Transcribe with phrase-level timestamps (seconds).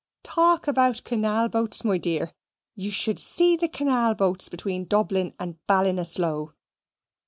[0.23, 2.33] "Talk about kenal boats; my dear!
[2.73, 6.55] Ye should see the kenal boats between Dublin and Ballinasloe.